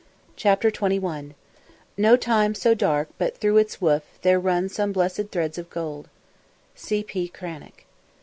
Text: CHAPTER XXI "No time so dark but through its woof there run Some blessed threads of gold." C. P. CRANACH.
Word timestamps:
CHAPTER 0.35 0.71
XXI 0.71 1.35
"No 1.95 2.17
time 2.17 2.55
so 2.55 2.73
dark 2.73 3.09
but 3.19 3.37
through 3.37 3.57
its 3.57 3.79
woof 3.79 4.01
there 4.23 4.39
run 4.39 4.67
Some 4.67 4.91
blessed 4.91 5.29
threads 5.31 5.59
of 5.59 5.69
gold." 5.69 6.09
C. 6.73 7.03
P. 7.03 7.27
CRANACH. 7.27 7.85